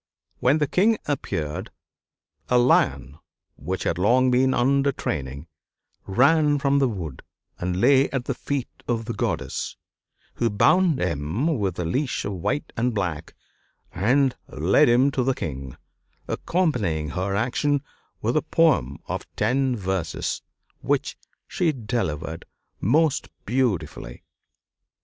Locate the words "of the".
8.87-9.13